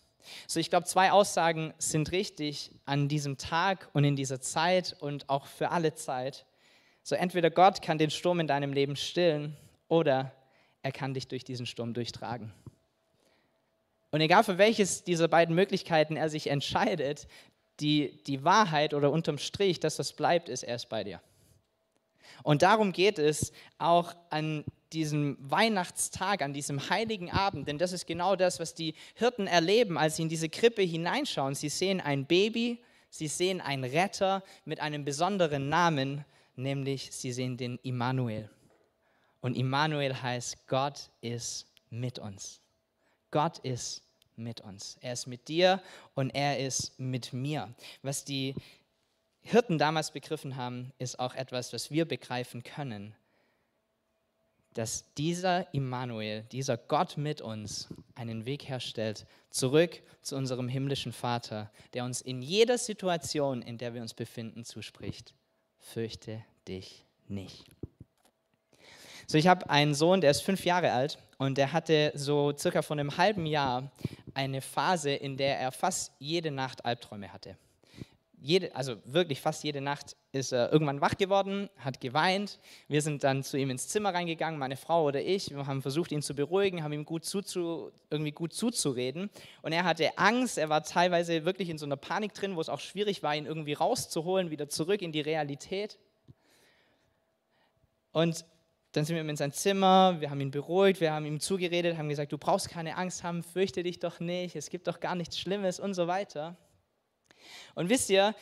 So, 0.47 0.59
ich 0.59 0.71
glaube, 0.71 0.87
zwei 0.87 1.13
Aussagen 1.13 1.73
sind 1.79 2.11
richtig 2.11 2.73
an 2.85 3.09
diesem 3.09 3.39
Tag 3.39 3.89
und 3.93 4.05
in 4.05 4.17
dieser 4.17 4.41
Zeit 4.41 4.97
und 4.99 5.29
auch 5.29 5.47
für 5.47 5.71
alle 5.71 5.95
Zeit. 5.95 6.47
So, 7.03 7.15
entweder 7.15 7.51
Gott 7.51 7.83
kann 7.83 7.99
den 7.99 8.11
Sturm 8.11 8.41
in 8.41 8.49
deinem 8.49 8.73
Leben 8.73 8.97
stillen 8.97 9.57
oder 9.89 10.33
er 10.83 10.93
kann 10.93 11.15
dich 11.15 11.29
durch 11.29 11.45
diesen 11.45 11.67
Sturm 11.67 11.95
durchtragen. 11.95 12.53
Und 14.11 14.21
egal 14.21 14.45
für 14.45 14.59
welches 14.59 15.05
dieser 15.05 15.29
beiden 15.29 15.55
Möglichkeiten 15.55 16.17
er 16.17 16.29
sich 16.29 16.49
entscheidet, 16.49 17.29
die, 17.81 18.23
die 18.25 18.45
Wahrheit 18.45 18.95
oder 18.95 19.11
unterm 19.11 19.39
Strich, 19.39 19.81
dass 19.81 19.97
das 19.97 20.13
bleibt, 20.15 20.49
ist, 20.49 20.63
er 20.63 20.77
ist 20.77 20.89
bei 20.89 21.05
dir. 21.05 21.21
Und 22.43 22.63
darum 22.63 22.93
geht 22.93 23.19
es 23.19 23.53
auch 23.79 24.15
an 24.31 24.65
diesem 24.93 25.37
Weihnachtstag, 25.41 26.43
an 26.43 26.53
diesem 26.53 26.91
heiligen 26.91 27.31
Abend, 27.31 27.69
denn 27.69 27.79
das 27.79 27.93
ist 27.93 28.07
genau 28.07 28.37
das, 28.37 28.61
was 28.61 28.75
die 28.75 28.95
Hirten 29.15 29.47
erleben, 29.47 29.99
als 29.99 30.17
sie 30.17 30.23
in 30.23 30.29
diese 30.29 30.49
Krippe 30.49 30.83
hineinschauen. 30.83 31.55
Sie 31.55 31.69
sehen 31.69 32.01
ein 32.01 32.27
Baby, 32.27 32.83
sie 33.11 33.29
sehen 33.29 33.61
einen 33.61 33.85
Retter 33.85 34.43
mit 34.65 34.81
einem 34.81 35.05
besonderen 35.05 35.69
Namen, 35.69 36.25
nämlich 36.57 37.11
sie 37.13 37.33
sehen 37.33 37.57
den 37.57 37.79
Immanuel. 37.83 38.51
Und 39.41 39.57
Immanuel 39.57 40.15
heißt, 40.23 40.67
Gott 40.67 41.11
ist 41.21 41.67
mit 41.91 42.19
uns. 42.19 42.61
Gott 43.31 43.59
ist 43.59 44.03
mit 44.37 44.61
uns. 44.61 44.99
Er 45.01 45.13
ist 45.13 45.27
mit 45.27 45.49
dir 45.49 45.83
und 46.15 46.31
er 46.31 46.59
ist 46.59 46.99
mit 46.99 47.33
mir. 47.33 47.75
Was 48.03 48.25
die 48.25 48.55
Hirten 49.43 49.79
damals 49.79 50.11
begriffen 50.11 50.57
haben, 50.57 50.93
ist 50.99 51.19
auch 51.19 51.35
etwas, 51.35 51.73
was 51.73 51.91
wir 51.91 52.05
begreifen 52.05 52.63
können. 52.63 53.15
Dass 54.77 55.11
dieser 55.15 55.73
Immanuel, 55.73 56.43
dieser 56.53 56.77
Gott 56.77 57.17
mit 57.17 57.41
uns, 57.41 57.89
einen 58.15 58.45
Weg 58.45 58.69
herstellt, 58.69 59.25
zurück 59.49 60.03
zu 60.21 60.37
unserem 60.37 60.69
himmlischen 60.69 61.15
Vater, 61.15 61.71
der 61.95 62.05
uns 62.05 62.21
in 62.21 62.43
jeder 62.43 62.77
Situation, 62.77 63.63
in 63.63 63.79
der 63.79 63.95
wir 63.95 64.03
uns 64.03 64.13
befinden, 64.13 64.67
zuspricht. 64.67 65.33
Fürchte 65.79 66.45
dich 66.69 67.07
nicht. 67.27 67.65
So, 69.27 69.39
ich 69.39 69.47
habe 69.49 69.71
einen 69.71 69.95
Sohn, 69.95 70.21
der 70.21 70.31
ist 70.31 70.43
fünf 70.43 70.67
Jahre 70.67 70.93
alt 70.93 71.17
und 71.39 71.57
der 71.57 71.73
hatte 71.73 72.13
so 72.15 72.55
circa 72.55 72.83
vor 72.83 72.99
einem 72.99 73.17
halben 73.17 73.47
Jahr 73.47 73.91
eine 74.35 74.61
Phase, 74.61 75.11
in 75.11 75.39
der 75.39 75.59
er 75.59 75.73
fast 75.73 76.13
jede 76.19 76.51
Nacht 76.51 76.85
Albträume 76.85 77.33
hatte. 77.33 77.57
Jede, 78.47 78.77
also 78.77 78.95
wirklich 79.05 79.41
fast 79.41 79.65
jede 79.65 79.81
Nacht 79.81 80.15
ist 80.31 80.53
er 80.53 80.73
irgendwann 80.73 81.01
wach 81.01 81.17
geworden, 81.17 81.69
hat 81.79 82.01
geweint. 82.01 82.61
Wir 82.87 83.03
sind 83.03 83.25
dann 83.25 83.43
zu 83.43 83.59
ihm 83.59 83.71
ins 83.71 83.89
Zimmer 83.89 84.15
reingegangen, 84.15 84.57
meine 84.57 84.77
Frau 84.77 85.03
oder 85.03 85.21
ich. 85.21 85.51
Wir 85.51 85.67
haben 85.67 85.83
versucht, 85.83 86.13
ihn 86.13 86.23
zu 86.23 86.33
beruhigen, 86.33 86.85
haben 86.85 86.93
ihm 86.93 87.05
gut 87.05 87.25
zuzu, 87.25 87.91
irgendwie 88.09 88.31
gut 88.31 88.53
zuzureden. 88.53 89.31
Und 89.63 89.73
er 89.73 89.83
hatte 89.83 90.17
Angst, 90.17 90.59
er 90.59 90.69
war 90.69 90.85
teilweise 90.85 91.45
wirklich 91.45 91.71
in 91.71 91.77
so 91.77 91.87
einer 91.87 91.97
Panik 91.97 92.35
drin, 92.35 92.55
wo 92.55 92.61
es 92.61 92.69
auch 92.69 92.79
schwierig 92.79 93.25
war, 93.25 93.35
ihn 93.35 93.47
irgendwie 93.47 93.73
rauszuholen, 93.73 94.49
wieder 94.51 94.69
zurück 94.69 95.03
in 95.03 95.11
die 95.11 95.23
Realität. 95.23 95.99
Und 98.13 98.45
dann 98.93 99.05
sind 99.05 99.17
wir 99.17 99.29
in 99.29 99.37
sein 99.37 99.51
Zimmer, 99.51 100.21
wir 100.21 100.31
haben 100.31 100.41
ihn 100.41 100.53
beruhigt, 100.53 101.01
wir 101.01 101.13
haben 101.13 101.27
ihm 101.27 101.41
zugeredet, 101.41 101.99
haben 101.99 102.09
gesagt, 102.09 102.31
du 102.31 102.39
brauchst 102.39 102.69
keine 102.69 102.97
Angst 102.97 103.25
haben, 103.25 103.43
fürchte 103.43 103.83
dich 103.83 103.99
doch 103.99 104.21
nicht, 104.21 104.55
es 104.55 104.71
gibt 104.71 104.87
doch 104.87 105.01
gar 105.01 105.17
nichts 105.17 105.37
Schlimmes 105.37 105.81
und 105.81 105.95
so 105.95 106.07
weiter. 106.07 106.57
Und 107.77 107.91
wisst 107.91 108.09
ihr, 108.09 108.35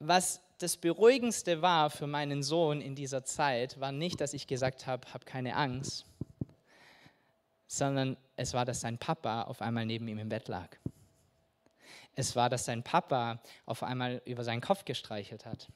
was 0.00 0.42
das 0.58 0.76
Beruhigendste 0.76 1.62
war 1.62 1.90
für 1.90 2.08
meinen 2.08 2.42
Sohn 2.42 2.80
in 2.80 2.96
dieser 2.96 3.24
Zeit, 3.24 3.78
war 3.80 3.92
nicht, 3.92 4.20
dass 4.20 4.34
ich 4.34 4.48
gesagt 4.48 4.86
habe, 4.86 5.06
hab 5.14 5.24
keine 5.24 5.54
Angst, 5.56 6.04
sondern 7.68 8.16
es 8.36 8.52
war, 8.52 8.64
dass 8.64 8.80
sein 8.80 8.98
Papa 8.98 9.42
auf 9.42 9.62
einmal 9.62 9.86
neben 9.86 10.08
ihm 10.08 10.18
im 10.18 10.28
Bett 10.28 10.48
lag. 10.48 10.76
Es 12.14 12.34
war, 12.34 12.50
dass 12.50 12.64
sein 12.64 12.82
Papa 12.82 13.40
auf 13.64 13.84
einmal 13.84 14.20
über 14.24 14.42
seinen 14.42 14.60
Kopf 14.60 14.84
gestreichelt 14.84 15.46
hat. 15.46 15.68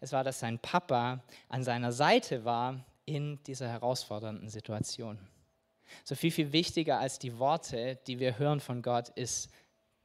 Es 0.00 0.12
war, 0.12 0.22
dass 0.22 0.38
sein 0.38 0.58
Papa 0.58 1.24
an 1.48 1.64
seiner 1.64 1.92
Seite 1.92 2.44
war 2.44 2.84
in 3.06 3.42
dieser 3.44 3.68
herausfordernden 3.68 4.50
Situation. 4.50 5.18
So 6.04 6.14
viel, 6.14 6.30
viel 6.30 6.52
wichtiger 6.52 6.98
als 6.98 7.18
die 7.18 7.38
Worte, 7.38 7.98
die 8.06 8.18
wir 8.18 8.38
hören 8.38 8.60
von 8.60 8.82
Gott, 8.82 9.08
ist 9.10 9.50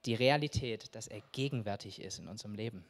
die 0.07 0.15
Realität, 0.15 0.95
dass 0.95 1.07
er 1.07 1.21
gegenwärtig 1.31 2.01
ist 2.01 2.19
in 2.19 2.27
unserem 2.27 2.55
Leben. 2.55 2.85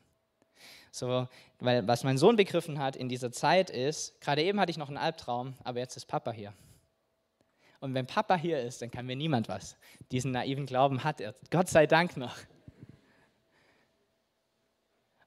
So, 0.92 1.28
weil 1.60 1.88
was 1.88 2.04
mein 2.04 2.18
Sohn 2.18 2.36
begriffen 2.36 2.80
hat 2.80 2.96
in 2.96 3.10
dieser 3.10 3.32
Zeit 3.32 3.70
ist, 3.70 4.20
gerade 4.22 4.44
eben 4.44 4.60
hatte 4.60 4.72
ich 4.72 4.78
noch 4.78 4.88
einen 4.88 4.98
Albtraum, 4.98 5.56
aber 5.64 5.80
jetzt 5.80 5.98
ist 5.98 6.06
Papa 6.06 6.32
hier. 6.32 6.54
Und 7.80 7.94
wenn 7.94 8.08
Papa 8.08 8.36
hier 8.36 8.60
ist, 8.62 8.82
dann 8.82 8.90
kann 8.90 9.06
mir 9.06 9.16
niemand 9.16 9.50
was. 9.50 9.78
Diesen 10.12 10.32
naiven 10.32 10.66
Glauben 10.66 11.04
hat 11.04 11.22
er, 11.22 11.36
Gott 11.52 11.70
sei 11.70 11.86
Dank 11.86 12.18
noch. 12.18 12.36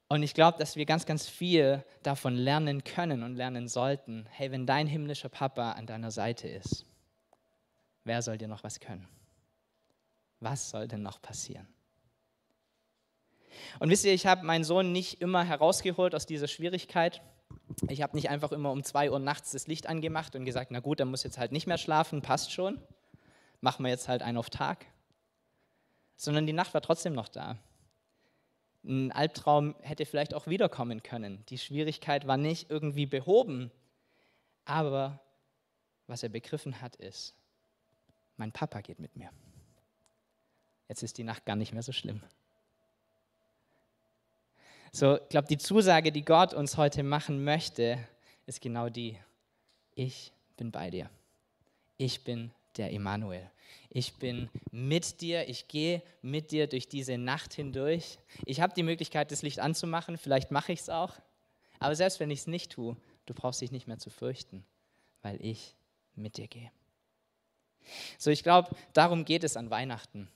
Und 0.08 0.24
ich 0.24 0.34
glaube, 0.34 0.58
dass 0.58 0.74
wir 0.74 0.86
ganz, 0.86 1.06
ganz 1.06 1.28
viel 1.28 1.84
davon 2.02 2.34
lernen 2.34 2.82
können 2.82 3.22
und 3.22 3.36
lernen 3.36 3.68
sollten. 3.68 4.26
Hey, 4.30 4.50
wenn 4.50 4.66
dein 4.66 4.88
himmlischer 4.88 5.28
Papa 5.28 5.72
an 5.72 5.86
deiner 5.86 6.10
Seite 6.10 6.48
ist, 6.48 6.84
wer 8.02 8.20
soll 8.20 8.36
dir 8.36 8.48
noch 8.48 8.64
was 8.64 8.80
können? 8.80 9.06
Was 10.40 10.70
soll 10.70 10.88
denn 10.88 11.02
noch 11.02 11.22
passieren? 11.22 11.68
Und 13.78 13.90
wisst 13.90 14.04
ihr, 14.04 14.12
ich 14.12 14.26
habe 14.26 14.44
meinen 14.44 14.64
Sohn 14.64 14.92
nicht 14.92 15.20
immer 15.20 15.44
herausgeholt 15.44 16.14
aus 16.14 16.26
dieser 16.26 16.48
Schwierigkeit. 16.48 17.22
Ich 17.88 18.02
habe 18.02 18.16
nicht 18.16 18.30
einfach 18.30 18.52
immer 18.52 18.70
um 18.70 18.82
zwei 18.84 19.10
Uhr 19.10 19.18
nachts 19.18 19.52
das 19.52 19.66
Licht 19.66 19.88
angemacht 19.88 20.34
und 20.36 20.44
gesagt, 20.44 20.70
na 20.70 20.80
gut, 20.80 21.00
dann 21.00 21.10
muss 21.10 21.22
jetzt 21.22 21.38
halt 21.38 21.52
nicht 21.52 21.66
mehr 21.66 21.78
schlafen, 21.78 22.22
passt 22.22 22.52
schon. 22.52 22.80
Machen 23.60 23.84
wir 23.84 23.90
jetzt 23.90 24.08
halt 24.08 24.22
einen 24.22 24.38
auf 24.38 24.50
Tag. 24.50 24.86
Sondern 26.16 26.46
die 26.46 26.52
Nacht 26.52 26.74
war 26.74 26.80
trotzdem 26.80 27.12
noch 27.12 27.28
da. 27.28 27.58
Ein 28.84 29.12
Albtraum 29.12 29.74
hätte 29.80 30.06
vielleicht 30.06 30.34
auch 30.34 30.46
wiederkommen 30.46 31.02
können. 31.02 31.44
Die 31.48 31.58
Schwierigkeit 31.58 32.26
war 32.26 32.36
nicht 32.36 32.70
irgendwie 32.70 33.06
behoben. 33.06 33.70
Aber 34.64 35.20
was 36.06 36.22
er 36.22 36.28
begriffen 36.28 36.80
hat, 36.80 36.96
ist, 36.96 37.34
mein 38.36 38.52
Papa 38.52 38.80
geht 38.80 39.00
mit 39.00 39.16
mir. 39.16 39.30
Jetzt 40.88 41.02
ist 41.02 41.18
die 41.18 41.24
Nacht 41.24 41.44
gar 41.44 41.56
nicht 41.56 41.72
mehr 41.72 41.82
so 41.82 41.92
schlimm. 41.92 42.22
So, 44.92 45.16
ich 45.16 45.28
glaube, 45.28 45.46
die 45.46 45.58
Zusage, 45.58 46.10
die 46.10 46.24
Gott 46.24 46.52
uns 46.52 46.76
heute 46.76 47.04
machen 47.04 47.44
möchte, 47.44 47.98
ist 48.46 48.60
genau 48.60 48.88
die. 48.88 49.16
Ich 49.94 50.32
bin 50.56 50.72
bei 50.72 50.90
dir. 50.90 51.08
Ich 51.96 52.24
bin 52.24 52.50
der 52.76 52.90
Immanuel. 52.90 53.48
Ich 53.88 54.14
bin 54.14 54.48
mit 54.72 55.20
dir, 55.20 55.48
ich 55.48 55.68
gehe 55.68 56.02
mit 56.22 56.50
dir 56.50 56.66
durch 56.66 56.88
diese 56.88 57.18
Nacht 57.18 57.54
hindurch. 57.54 58.18
Ich 58.46 58.60
habe 58.60 58.74
die 58.74 58.82
Möglichkeit, 58.82 59.30
das 59.30 59.42
Licht 59.42 59.60
anzumachen, 59.60 60.18
vielleicht 60.18 60.50
mache 60.50 60.72
ich 60.72 60.80
es 60.80 60.88
auch. 60.88 61.14
Aber 61.78 61.94
selbst 61.94 62.18
wenn 62.18 62.30
ich 62.30 62.40
es 62.40 62.46
nicht 62.48 62.72
tue, 62.72 62.96
du 63.26 63.34
brauchst 63.34 63.60
dich 63.60 63.70
nicht 63.70 63.86
mehr 63.86 63.98
zu 63.98 64.10
fürchten, 64.10 64.64
weil 65.22 65.44
ich 65.44 65.76
mit 66.16 66.36
dir 66.36 66.48
gehe. 66.48 66.70
So, 68.18 68.30
ich 68.30 68.42
glaube, 68.42 68.74
darum 68.92 69.24
geht 69.24 69.44
es 69.44 69.56
an 69.56 69.70
Weihnachten. 69.70 70.28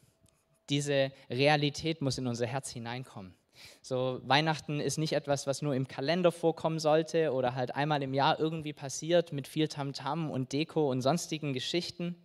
Diese 0.70 1.12
Realität 1.28 2.00
muss 2.00 2.18
in 2.18 2.26
unser 2.26 2.46
Herz 2.46 2.70
hineinkommen. 2.70 3.34
So, 3.82 4.20
Weihnachten 4.24 4.80
ist 4.80 4.98
nicht 4.98 5.12
etwas, 5.12 5.46
was 5.46 5.62
nur 5.62 5.74
im 5.74 5.88
Kalender 5.88 6.32
vorkommen 6.32 6.78
sollte 6.78 7.32
oder 7.32 7.54
halt 7.54 7.74
einmal 7.74 8.02
im 8.02 8.14
Jahr 8.14 8.38
irgendwie 8.38 8.72
passiert 8.72 9.32
mit 9.32 9.48
viel 9.48 9.68
Tamtam 9.68 10.26
-Tam 10.26 10.30
und 10.30 10.52
Deko 10.52 10.90
und 10.90 11.02
sonstigen 11.02 11.52
Geschichten, 11.52 12.16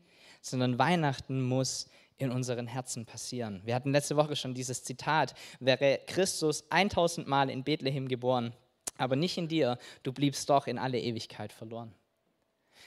sondern 0.42 0.80
Weihnachten 0.80 1.42
muss 1.42 1.88
in 2.18 2.32
unseren 2.32 2.68
Herzen 2.68 3.06
passieren. 3.06 3.62
Wir 3.64 3.76
hatten 3.76 3.92
letzte 3.92 4.18
Woche 4.18 4.36
schon 4.36 4.54
dieses 4.54 4.84
Zitat, 4.84 5.34
wäre 5.60 6.00
Christus 6.06 6.66
1000 6.70 7.28
Mal 7.28 7.50
in 7.50 7.64
Bethlehem 7.64 8.08
geboren, 8.08 8.54
aber 8.98 9.16
nicht 9.16 9.38
in 9.38 9.48
dir, 9.48 9.78
du 10.04 10.12
bliebst 10.12 10.50
doch 10.50 10.68
in 10.68 10.78
alle 10.78 11.00
Ewigkeit 11.00 11.54
verloren. 11.54 11.94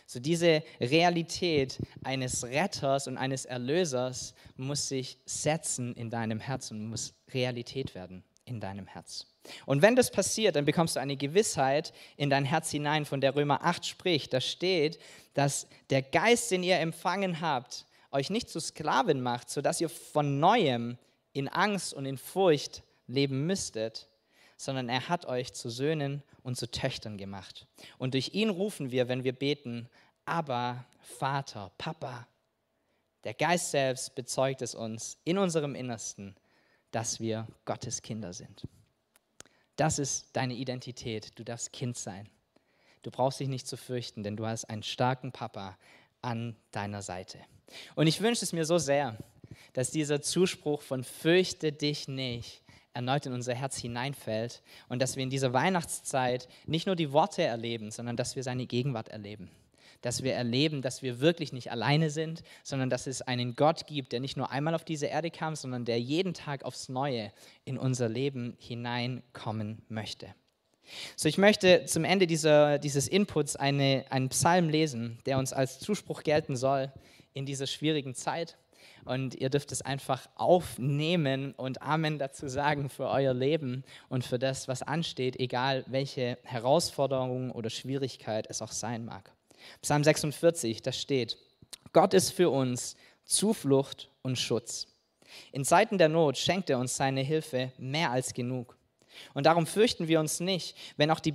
So 0.06 0.20
diese 0.20 0.62
Realität 0.80 1.78
eines 2.04 2.44
Retters 2.44 3.08
und 3.08 3.16
eines 3.16 3.44
Erlösers 3.44 4.34
muss 4.56 4.88
sich 4.88 5.18
setzen 5.24 5.94
in 5.94 6.10
deinem 6.10 6.40
Herzen 6.40 6.86
muss 6.88 7.14
Realität 7.32 7.94
werden 7.94 8.24
in 8.44 8.60
deinem 8.60 8.86
Herz. 8.86 9.26
Und 9.66 9.82
wenn 9.82 9.96
das 9.96 10.10
passiert, 10.10 10.56
dann 10.56 10.64
bekommst 10.64 10.96
du 10.96 11.00
eine 11.00 11.16
Gewissheit 11.16 11.92
in 12.16 12.30
dein 12.30 12.44
Herz 12.44 12.70
hinein, 12.70 13.04
von 13.04 13.20
der 13.20 13.34
Römer 13.34 13.64
8 13.64 13.86
spricht. 13.86 14.32
Da 14.32 14.40
steht, 14.40 14.98
dass 15.34 15.66
der 15.90 16.02
Geist, 16.02 16.50
den 16.50 16.62
ihr 16.62 16.78
empfangen 16.78 17.40
habt, 17.40 17.86
euch 18.10 18.30
nicht 18.30 18.48
zu 18.48 18.60
Sklaven 18.60 19.20
macht, 19.20 19.50
sodass 19.50 19.80
ihr 19.80 19.88
von 19.88 20.38
neuem 20.38 20.98
in 21.32 21.48
Angst 21.48 21.94
und 21.94 22.04
in 22.04 22.18
Furcht 22.18 22.82
leben 23.06 23.46
müsstet, 23.46 24.08
sondern 24.56 24.88
er 24.88 25.08
hat 25.08 25.26
euch 25.26 25.52
zu 25.52 25.70
Söhnen 25.70 26.22
und 26.42 26.56
zu 26.56 26.70
Töchtern 26.70 27.18
gemacht. 27.18 27.66
Und 27.98 28.14
durch 28.14 28.34
ihn 28.34 28.50
rufen 28.50 28.90
wir, 28.90 29.08
wenn 29.08 29.24
wir 29.24 29.32
beten, 29.32 29.88
aber 30.24 30.84
Vater, 31.00 31.72
Papa. 31.78 32.28
Der 33.24 33.34
Geist 33.34 33.70
selbst 33.70 34.14
bezeugt 34.14 34.62
es 34.62 34.74
uns 34.74 35.18
in 35.24 35.38
unserem 35.38 35.74
Innersten, 35.74 36.36
dass 36.92 37.20
wir 37.20 37.48
Gottes 37.64 38.02
Kinder 38.02 38.32
sind. 38.32 38.68
Das 39.76 39.98
ist 39.98 40.28
deine 40.34 40.54
Identität. 40.54 41.32
Du 41.38 41.44
darfst 41.44 41.72
Kind 41.72 41.96
sein. 41.96 42.28
Du 43.02 43.10
brauchst 43.10 43.40
dich 43.40 43.48
nicht 43.48 43.66
zu 43.66 43.76
fürchten, 43.76 44.22
denn 44.22 44.36
du 44.36 44.46
hast 44.46 44.66
einen 44.66 44.84
starken 44.84 45.32
Papa 45.32 45.76
an 46.20 46.54
deiner 46.70 47.02
Seite. 47.02 47.38
Und 47.96 48.06
ich 48.06 48.20
wünsche 48.20 48.44
es 48.44 48.52
mir 48.52 48.64
so 48.64 48.78
sehr, 48.78 49.16
dass 49.72 49.90
dieser 49.90 50.22
Zuspruch 50.22 50.82
von 50.82 51.02
fürchte 51.02 51.72
dich 51.72 52.06
nicht 52.06 52.62
erneut 52.94 53.26
in 53.26 53.32
unser 53.32 53.54
Herz 53.54 53.76
hineinfällt 53.78 54.62
und 54.88 55.00
dass 55.00 55.16
wir 55.16 55.22
in 55.22 55.30
dieser 55.30 55.54
Weihnachtszeit 55.54 56.46
nicht 56.66 56.86
nur 56.86 56.94
die 56.94 57.10
Worte 57.12 57.42
erleben, 57.42 57.90
sondern 57.90 58.16
dass 58.16 58.36
wir 58.36 58.42
seine 58.42 58.66
Gegenwart 58.66 59.08
erleben 59.08 59.50
dass 60.02 60.22
wir 60.22 60.34
erleben, 60.34 60.82
dass 60.82 61.02
wir 61.02 61.20
wirklich 61.20 61.52
nicht 61.52 61.70
alleine 61.70 62.10
sind, 62.10 62.42
sondern 62.62 62.90
dass 62.90 63.06
es 63.06 63.22
einen 63.22 63.56
Gott 63.56 63.86
gibt, 63.86 64.12
der 64.12 64.20
nicht 64.20 64.36
nur 64.36 64.50
einmal 64.50 64.74
auf 64.74 64.84
diese 64.84 65.06
Erde 65.06 65.30
kam, 65.30 65.56
sondern 65.56 65.84
der 65.84 66.00
jeden 66.00 66.34
Tag 66.34 66.64
aufs 66.64 66.88
Neue 66.88 67.32
in 67.64 67.78
unser 67.78 68.08
Leben 68.08 68.56
hineinkommen 68.58 69.82
möchte. 69.88 70.34
So, 71.16 71.28
ich 71.28 71.38
möchte 71.38 71.84
zum 71.86 72.04
Ende 72.04 72.26
dieser, 72.26 72.78
dieses 72.78 73.08
Inputs 73.08 73.56
eine, 73.56 74.04
einen 74.10 74.28
Psalm 74.28 74.68
lesen, 74.68 75.18
der 75.26 75.38
uns 75.38 75.52
als 75.52 75.78
Zuspruch 75.78 76.22
gelten 76.22 76.56
soll 76.56 76.92
in 77.32 77.46
dieser 77.46 77.66
schwierigen 77.66 78.14
Zeit. 78.14 78.58
Und 79.04 79.34
ihr 79.34 79.50
dürft 79.50 79.72
es 79.72 79.82
einfach 79.82 80.28
aufnehmen 80.36 81.54
und 81.54 81.82
Amen 81.82 82.18
dazu 82.18 82.48
sagen 82.48 82.88
für 82.88 83.08
euer 83.08 83.34
Leben 83.34 83.84
und 84.08 84.24
für 84.24 84.38
das, 84.38 84.68
was 84.68 84.82
ansteht, 84.82 85.38
egal 85.40 85.84
welche 85.88 86.38
Herausforderung 86.44 87.50
oder 87.50 87.70
Schwierigkeit 87.70 88.46
es 88.48 88.62
auch 88.62 88.72
sein 88.72 89.04
mag. 89.04 89.32
Psalm 89.80 90.04
46, 90.04 90.82
da 90.82 90.92
steht, 90.92 91.38
Gott 91.92 92.14
ist 92.14 92.30
für 92.30 92.50
uns 92.50 92.96
Zuflucht 93.24 94.10
und 94.22 94.38
Schutz. 94.38 94.86
In 95.52 95.64
Zeiten 95.64 95.98
der 95.98 96.08
Not 96.08 96.36
schenkt 96.36 96.70
er 96.70 96.78
uns 96.78 96.96
seine 96.96 97.22
Hilfe 97.22 97.72
mehr 97.78 98.10
als 98.10 98.34
genug. 98.34 98.76
Und 99.34 99.46
darum 99.46 99.66
fürchten 99.66 100.08
wir 100.08 100.20
uns 100.20 100.40
nicht, 100.40 100.76
wenn 100.96 101.10
auch 101.10 101.20
die 101.20 101.34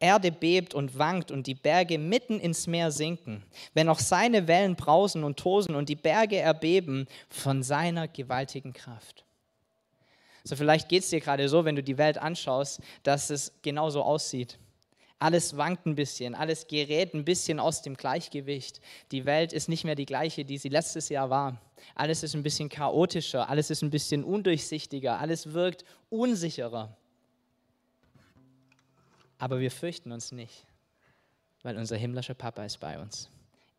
Erde 0.00 0.30
bebt 0.30 0.74
und 0.74 0.98
wankt 0.98 1.30
und 1.30 1.46
die 1.46 1.54
Berge 1.54 1.98
mitten 1.98 2.38
ins 2.38 2.66
Meer 2.66 2.90
sinken, 2.90 3.42
wenn 3.74 3.88
auch 3.88 3.98
seine 3.98 4.46
Wellen 4.46 4.76
brausen 4.76 5.24
und 5.24 5.38
tosen 5.38 5.74
und 5.74 5.88
die 5.88 5.96
Berge 5.96 6.38
erbeben 6.38 7.06
von 7.28 7.62
seiner 7.62 8.06
gewaltigen 8.06 8.72
Kraft. 8.72 9.24
So 10.44 10.56
vielleicht 10.56 10.88
geht 10.88 11.02
es 11.02 11.10
dir 11.10 11.20
gerade 11.20 11.48
so, 11.48 11.64
wenn 11.64 11.76
du 11.76 11.82
die 11.82 11.98
Welt 11.98 12.16
anschaust, 12.16 12.80
dass 13.02 13.30
es 13.30 13.52
genauso 13.62 14.02
aussieht. 14.02 14.58
Alles 15.20 15.56
wankt 15.56 15.84
ein 15.86 15.96
bisschen, 15.96 16.36
alles 16.36 16.68
gerät 16.68 17.12
ein 17.12 17.24
bisschen 17.24 17.58
aus 17.58 17.82
dem 17.82 17.96
Gleichgewicht. 17.96 18.80
Die 19.10 19.24
Welt 19.24 19.52
ist 19.52 19.68
nicht 19.68 19.84
mehr 19.84 19.96
die 19.96 20.06
gleiche, 20.06 20.44
die 20.44 20.58
sie 20.58 20.68
letztes 20.68 21.08
Jahr 21.08 21.28
war. 21.28 21.60
Alles 21.96 22.22
ist 22.22 22.34
ein 22.34 22.44
bisschen 22.44 22.68
chaotischer, 22.68 23.48
alles 23.48 23.70
ist 23.70 23.82
ein 23.82 23.90
bisschen 23.90 24.22
undurchsichtiger, 24.22 25.18
alles 25.18 25.52
wirkt 25.52 25.84
unsicherer. 26.08 26.96
Aber 29.38 29.58
wir 29.58 29.70
fürchten 29.70 30.12
uns 30.12 30.30
nicht, 30.30 30.64
weil 31.62 31.76
unser 31.76 31.96
himmlischer 31.96 32.34
Papa 32.34 32.64
ist 32.64 32.78
bei 32.78 32.98
uns. 33.00 33.28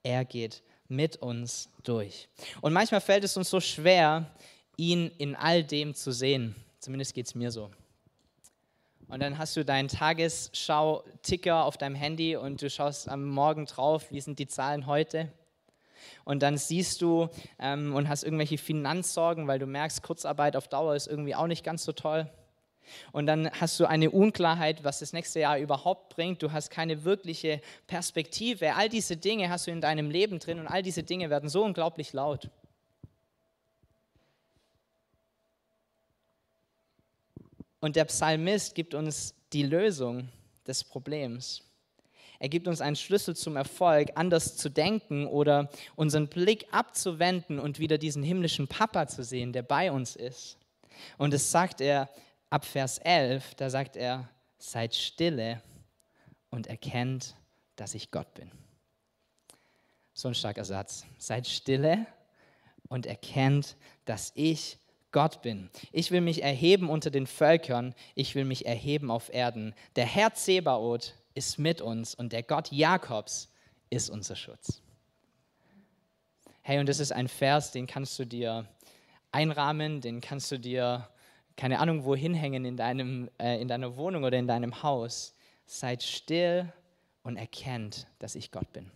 Er 0.03 0.25
geht 0.25 0.61
mit 0.89 1.17
uns 1.17 1.69
durch. 1.83 2.27
Und 2.61 2.73
manchmal 2.73 3.01
fällt 3.01 3.23
es 3.23 3.37
uns 3.37 3.49
so 3.49 3.61
schwer, 3.61 4.29
ihn 4.75 5.11
in 5.17 5.35
all 5.35 5.63
dem 5.63 5.93
zu 5.93 6.11
sehen. 6.11 6.55
Zumindest 6.79 7.13
geht 7.13 7.27
es 7.27 7.35
mir 7.35 7.51
so. 7.51 7.69
Und 9.09 9.21
dann 9.21 9.39
hast 9.39 9.57
du 9.57 9.65
deinen 9.65 9.87
Tagesschau-Ticker 9.87 11.65
auf 11.65 11.77
deinem 11.77 11.95
Handy 11.95 12.35
und 12.35 12.61
du 12.61 12.69
schaust 12.69 13.09
am 13.09 13.27
Morgen 13.27 13.65
drauf, 13.65 14.11
wie 14.11 14.21
sind 14.21 14.37
die 14.37 14.47
Zahlen 14.47 14.85
heute. 14.85 15.29
Und 16.25 16.43
dann 16.43 16.57
siehst 16.57 17.01
du 17.01 17.27
ähm, 17.57 17.95
und 17.95 18.07
hast 18.07 18.23
irgendwelche 18.23 18.59
Finanzsorgen, 18.59 19.47
weil 19.47 19.57
du 19.57 19.65
merkst, 19.65 20.03
Kurzarbeit 20.03 20.55
auf 20.55 20.67
Dauer 20.67 20.95
ist 20.95 21.07
irgendwie 21.07 21.33
auch 21.33 21.47
nicht 21.47 21.63
ganz 21.63 21.83
so 21.85 21.91
toll. 21.91 22.29
Und 23.11 23.25
dann 23.25 23.49
hast 23.59 23.79
du 23.79 23.87
eine 23.87 24.11
Unklarheit, 24.11 24.83
was 24.83 24.99
das 24.99 25.11
nächste 25.11 25.39
Jahr 25.39 25.57
überhaupt 25.57 26.15
bringt. 26.15 26.43
Du 26.43 26.51
hast 26.51 26.69
keine 26.69 27.03
wirkliche 27.03 27.61
Perspektive. 27.87 28.75
All 28.75 28.89
diese 28.89 29.17
Dinge 29.17 29.49
hast 29.49 29.65
du 29.65 29.71
in 29.71 29.81
deinem 29.81 30.11
Leben 30.11 30.37
drin 30.37 30.59
und 30.59 30.67
all 30.67 30.83
diese 30.83 31.01
Dinge 31.01 31.31
werden 31.31 31.49
so 31.49 31.63
unglaublich 31.63 32.13
laut. 32.13 32.49
Und 37.79 37.95
der 37.95 38.05
Psalmist 38.05 38.75
gibt 38.75 38.93
uns 38.93 39.35
die 39.53 39.63
Lösung 39.63 40.29
des 40.67 40.83
Problems. 40.83 41.63
Er 42.39 42.47
gibt 42.47 42.67
uns 42.67 42.79
einen 42.79 42.95
Schlüssel 42.95 43.35
zum 43.35 43.57
Erfolg, 43.57 44.11
anders 44.15 44.55
zu 44.55 44.69
denken 44.69 45.27
oder 45.27 45.69
unseren 45.95 46.29
Blick 46.29 46.67
abzuwenden 46.71 47.59
und 47.59 47.79
wieder 47.79 47.97
diesen 47.97 48.23
himmlischen 48.23 48.67
Papa 48.67 49.07
zu 49.07 49.23
sehen, 49.23 49.51
der 49.51 49.63
bei 49.63 49.91
uns 49.91 50.15
ist. 50.15 50.57
Und 51.17 51.33
es 51.33 51.51
sagt 51.51 51.81
er 51.81 52.09
ab 52.49 52.65
Vers 52.65 52.97
11, 52.99 53.55
da 53.55 53.69
sagt 53.69 53.97
er, 53.97 54.29
seid 54.57 54.95
stille 54.95 55.61
und 56.49 56.67
erkennt, 56.67 57.35
dass 57.75 57.93
ich 57.93 58.11
Gott 58.11 58.33
bin. 58.33 58.51
So 60.13 60.29
ein 60.29 60.35
starker 60.35 60.65
Satz. 60.65 61.05
Seid 61.17 61.47
stille 61.47 62.05
und 62.87 63.05
erkennt, 63.05 63.75
dass 64.05 64.31
ich 64.35 64.77
Gott 65.11 65.41
bin. 65.41 65.69
Ich 65.91 66.11
will 66.11 66.21
mich 66.21 66.43
erheben 66.43 66.89
unter 66.89 67.09
den 67.09 67.27
Völkern, 67.27 67.95
ich 68.15 68.35
will 68.35 68.45
mich 68.45 68.65
erheben 68.65 69.09
auf 69.11 69.33
Erden. 69.33 69.73
Der 69.95 70.05
Herr 70.05 70.33
Zebaoth 70.33 71.15
ist 71.33 71.57
mit 71.57 71.81
uns 71.81 72.15
und 72.15 72.33
der 72.33 72.43
Gott 72.43 72.71
Jakobs 72.71 73.51
ist 73.89 74.09
unser 74.09 74.35
Schutz. 74.35 74.81
Hey, 76.61 76.79
und 76.79 76.87
das 76.87 76.99
ist 76.99 77.11
ein 77.11 77.27
Vers, 77.27 77.71
den 77.71 77.87
kannst 77.87 78.19
du 78.19 78.25
dir 78.25 78.67
einrahmen, 79.31 80.01
den 80.01 80.21
kannst 80.21 80.51
du 80.51 80.59
dir, 80.59 81.09
keine 81.55 81.79
Ahnung, 81.79 82.05
wohin 82.05 82.33
hängen 82.33 82.65
in, 82.65 82.77
deinem, 82.77 83.29
äh, 83.39 83.59
in 83.59 83.67
deiner 83.67 83.97
Wohnung 83.97 84.23
oder 84.23 84.37
in 84.37 84.47
deinem 84.47 84.83
Haus. 84.83 85.35
Seid 85.65 86.03
still 86.03 86.71
und 87.23 87.37
erkennt, 87.37 88.07
dass 88.19 88.35
ich 88.35 88.51
Gott 88.51 88.71
bin. 88.73 88.91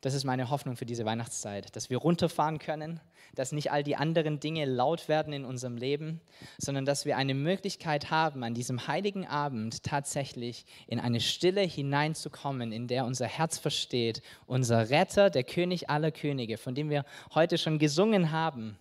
Das 0.00 0.14
ist 0.14 0.24
meine 0.24 0.50
Hoffnung 0.50 0.76
für 0.76 0.86
diese 0.86 1.04
Weihnachtszeit, 1.04 1.74
dass 1.74 1.90
wir 1.90 1.98
runterfahren 1.98 2.58
können, 2.58 3.00
dass 3.34 3.52
nicht 3.52 3.72
all 3.72 3.82
die 3.82 3.96
anderen 3.96 4.40
Dinge 4.40 4.64
laut 4.64 5.08
werden 5.08 5.32
in 5.32 5.44
unserem 5.44 5.76
Leben, 5.76 6.20
sondern 6.58 6.84
dass 6.84 7.04
wir 7.04 7.16
eine 7.16 7.34
Möglichkeit 7.34 8.10
haben, 8.10 8.44
an 8.44 8.54
diesem 8.54 8.86
heiligen 8.86 9.26
Abend 9.26 9.82
tatsächlich 9.82 10.64
in 10.86 11.00
eine 11.00 11.20
Stille 11.20 11.62
hineinzukommen, 11.62 12.72
in 12.72 12.88
der 12.88 13.04
unser 13.04 13.26
Herz 13.26 13.58
versteht, 13.58 14.22
unser 14.46 14.90
Retter, 14.90 15.30
der 15.30 15.44
König 15.44 15.90
aller 15.90 16.12
Könige, 16.12 16.58
von 16.58 16.74
dem 16.74 16.90
wir 16.90 17.04
heute 17.34 17.58
schon 17.58 17.78
gesungen 17.78 18.30
haben, 18.30 18.78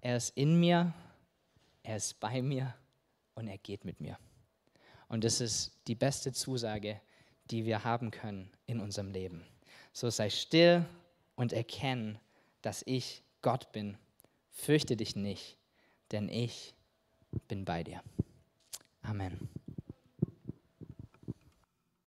er 0.00 0.16
ist 0.16 0.36
in 0.36 0.58
mir, 0.58 0.94
er 1.82 1.96
ist 1.96 2.20
bei 2.20 2.40
mir 2.40 2.74
und 3.34 3.48
er 3.48 3.58
geht 3.58 3.84
mit 3.84 4.00
mir. 4.00 4.18
Und 5.08 5.24
das 5.24 5.40
ist 5.40 5.72
die 5.88 5.94
beste 5.94 6.32
Zusage, 6.32 7.00
die 7.50 7.66
wir 7.66 7.84
haben 7.84 8.10
können 8.10 8.50
in 8.66 8.80
unserem 8.80 9.10
Leben. 9.10 9.44
So 9.92 10.10
sei 10.10 10.30
still 10.30 10.84
und 11.36 11.52
erkenn, 11.52 12.18
dass 12.62 12.82
ich 12.86 13.22
Gott 13.42 13.72
bin. 13.72 13.96
Fürchte 14.50 14.96
dich 14.96 15.16
nicht, 15.16 15.56
denn 16.12 16.28
ich 16.28 16.74
bin 17.48 17.64
bei 17.64 17.82
dir. 17.82 18.02
Amen. 19.02 19.48